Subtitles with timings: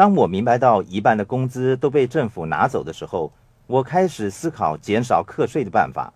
[0.00, 3.30] 当我明白到一半的工资都被政府拿走的时候，
[3.66, 6.10] 我开始思考减少课税的办法。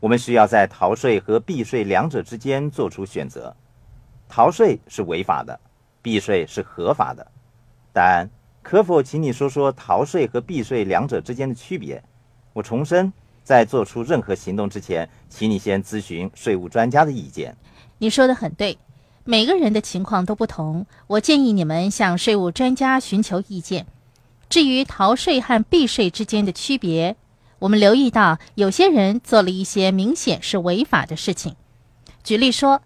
[0.00, 3.56] 我们需要在逃税和避税两者之间做出选择。
[4.28, 5.58] 逃税是违法的，
[6.02, 7.26] 避税是合法的。
[7.90, 8.28] 但
[8.62, 12.04] 可否请你说说逃税和避税两者之间的区别？
[12.52, 13.10] 我重申，
[13.42, 17.56] 在做出任何行动之前，请你先咨询税务专家的意见。
[17.96, 18.76] 你说的很对，
[19.28, 23.84] 每个人的情况都不同，我建议你们向税务专家寻求意见。
[24.48, 27.16] 至于逃税和避税之间的区别，
[27.58, 31.56] 我们留意到有些人做了一些明显是违法的事情。
[32.22, 32.82] 举例说，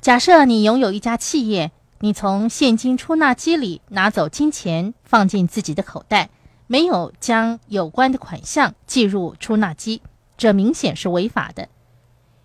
[0.00, 1.70] 假设你拥有一家企业，
[2.00, 6.30] 你从现金出纳机里拿走金钱放进自己的口袋，
[6.66, 10.00] 没有将有关的款项计入出纳机，
[10.38, 11.68] 这明显是违法的。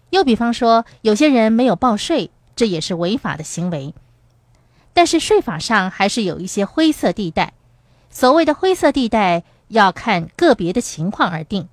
[0.10, 3.94] 又比方说，有些人没有报税，这也是违法的行为。
[4.92, 7.54] 但是税法上还是有一些灰色地带。
[8.10, 11.70] 所谓的灰色地带，要看个别的情况而定。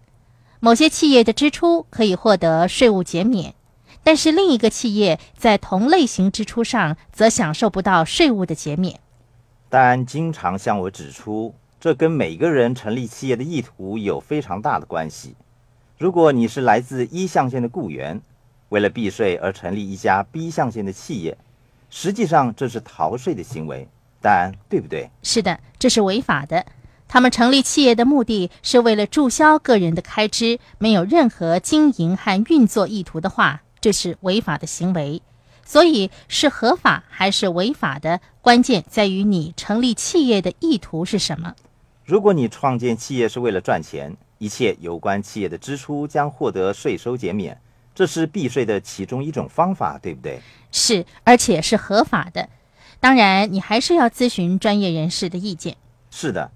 [0.60, 3.56] 某些企业的支出可以获得税务减免，
[4.04, 9.00] 但是另一个企业在同类型支出上则享受不到税务的减免。
[9.68, 15.34] 但经常向我指出，这跟每个人成立企业的意图有非常大的关系。
[15.98, 18.20] 如果你是来自一象限的雇员，
[18.68, 21.36] 为了避税而成立一家 B 象限的企业，
[21.88, 23.86] 实际上这是逃税的行为，
[24.20, 25.08] 但对不对？
[25.22, 26.66] 是的，这是违法的。
[27.08, 35.22] 他们成立企业的目的是为了注销个人的开支，没有任何经营和运作意图的话，这是违法的行为。
[35.64, 41.54] 所以是合法还是违法的，关键在于你成立企业的意图是什么。
[42.04, 47.60] 如果你创建企业是为了赚钱，一切有关企业的支出将获得税收减免，
[47.96, 50.38] 这是避税的其中一种方法，对不对？
[50.70, 52.48] 是，而且是合法的。
[53.00, 55.76] 当然，你还是要咨询专业人士的意见。
[56.10, 56.52] 是的，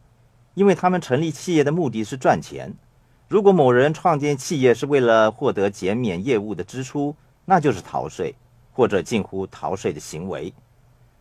[0.54, 2.72] 因为他们成立企业的目的是赚钱。
[3.26, 8.34] 如果某人创建企业是为了获得减免业务的支出，那就是逃税
[8.72, 10.52] 或者近乎逃税的行为。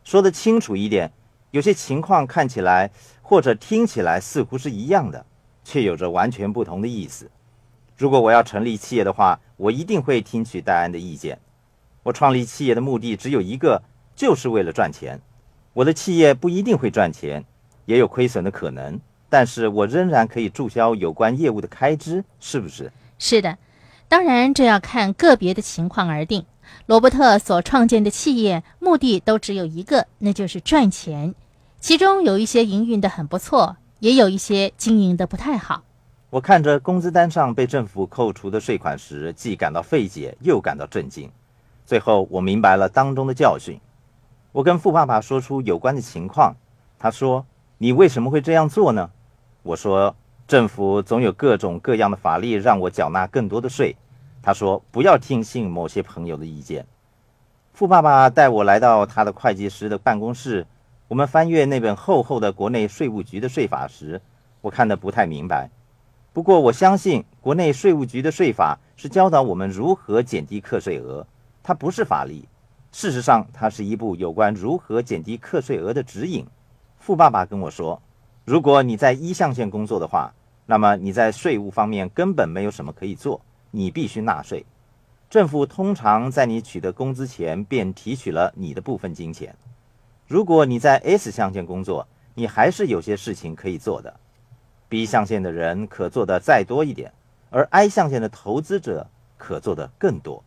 [0.03, 1.12] 说得清楚一点，
[1.52, 2.91] 有些情况看起来
[3.22, 5.25] 或者听起来似乎是一样的。
[5.62, 7.29] 却有着完全不同的意思。
[7.99, 11.37] 如果我要成立企业的话，我一定会听取戴安的意见。
[12.01, 13.83] 我创立企业的目的只有一个，
[14.15, 15.19] 就是为了赚钱。
[15.73, 17.43] 我的企业不一定会赚钱，
[17.83, 18.97] 也有亏损的可能，
[19.29, 22.89] 但是我仍然可以注销有关业务的开支，是不是？
[23.17, 23.57] 是的，
[24.07, 26.45] 当然这要看个别的情况而定。
[26.85, 31.35] 罗伯特所创建的企业目的都只有一个，那就是赚钱。
[31.81, 33.75] 其中有一些营运的很不错。
[33.99, 35.83] 也有一些经营的不太好。
[36.31, 41.31] 我看着工资单上被政府扣除的税款时，既感到费解，又感到震惊。
[41.88, 43.79] 最后，我明白了当中的教训。
[44.51, 46.56] 我跟富爸爸说出有关的情况，
[47.00, 47.44] 他说
[47.79, 49.09] ：“你为什么会这样做呢？”
[49.63, 50.16] 我说
[50.47, 53.96] ：“政府总有各种各样的法律让我缴纳更多的税。”
[54.44, 56.85] 他说：“不要听信某些朋友的意见。”
[57.73, 60.67] 富爸爸带我来到他的会计师的办公室。
[61.07, 64.22] 我们翻阅那本厚厚的国内税务局的税法时，
[64.61, 65.72] 我看得不太明白。
[66.39, 71.27] 不过我相信，国内税务局的税法是教导我们如何减低课税额，
[71.61, 72.47] 它不是法律。
[72.94, 76.47] 事实上，它是一部有关如何减低课税额的指引。
[76.97, 78.01] 富爸爸跟我说，
[78.45, 80.33] 如果你在一象限工作的话，
[80.66, 84.66] 那么你在税务方面根本没有什么可以做，你必须纳税。
[85.29, 89.53] 政府通常在你取得工资前便提取了你的部分金钱。
[90.25, 94.17] 如果你在 S 象限工作，你还是有些事情可以做的。
[94.89, 97.13] B 象限的人可做的再多一点，
[97.51, 99.07] 而 I 象限的投资者
[99.38, 100.44] 可做的更多。